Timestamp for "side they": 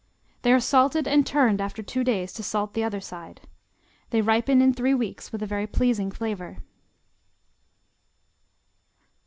2.99-4.19